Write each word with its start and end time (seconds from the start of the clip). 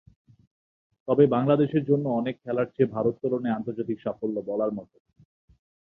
তবে 1.07 1.23
বাংলাদেশের 1.27 1.83
অন্য 1.89 2.05
অনেক 2.19 2.35
খেলার 2.43 2.67
চেয়ে 2.75 2.93
ভারোত্তোলনে 2.95 3.49
আন্তর্জাতিক 3.51 3.97
সাফল্য 4.01 4.35
বলার 4.49 4.71
মতোই। 4.77 5.03